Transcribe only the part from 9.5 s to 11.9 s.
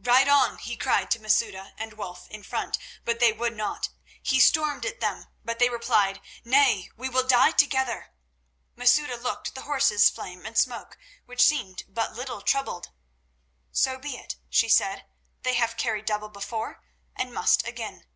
the horses Flame and Smoke, which seemed